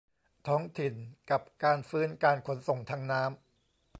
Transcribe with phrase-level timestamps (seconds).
[0.47, 0.93] ท้องถิ่น
[1.31, 3.43] กับการฟื้นการขนส่งทางน้ำ